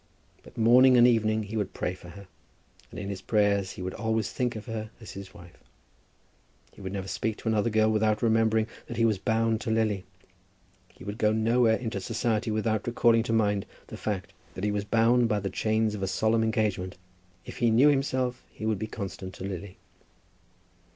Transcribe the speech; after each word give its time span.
But 0.41 0.57
morning 0.57 0.97
and 0.97 1.05
evening 1.05 1.43
he 1.43 1.55
would 1.55 1.75
pray 1.75 1.93
for 1.93 2.09
her, 2.09 2.25
and 2.89 2.99
in 2.99 3.09
his 3.09 3.21
prayers 3.21 3.73
he 3.73 3.83
would 3.83 3.93
always 3.93 4.31
think 4.31 4.55
of 4.55 4.65
her 4.65 4.89
as 4.99 5.11
his 5.11 5.31
wife. 5.31 5.59
He 6.73 6.81
would 6.81 6.91
never 6.91 7.07
speak 7.07 7.37
to 7.37 7.47
another 7.47 7.69
girl 7.69 7.91
without 7.91 8.23
remembering 8.23 8.65
that 8.87 8.97
he 8.97 9.05
was 9.05 9.19
bound 9.19 9.61
to 9.61 9.69
Lily. 9.69 10.03
He 10.91 11.03
would 11.03 11.19
go 11.19 11.31
nowhere 11.31 11.75
into 11.75 12.01
society 12.01 12.49
without 12.49 12.87
recalling 12.87 13.21
to 13.21 13.33
mind 13.33 13.67
the 13.85 13.95
fact 13.95 14.33
that 14.55 14.63
he 14.63 14.71
was 14.71 14.85
bound 14.85 15.29
by 15.29 15.39
the 15.39 15.51
chains 15.51 15.93
of 15.93 16.01
a 16.01 16.07
solemn 16.07 16.41
engagement. 16.43 16.97
If 17.45 17.57
he 17.57 17.69
knew 17.69 17.89
himself 17.89 18.41
he 18.49 18.65
would 18.65 18.79
be 18.79 18.87
constant 18.87 19.35
to 19.35 19.43
Lily. 19.43 19.77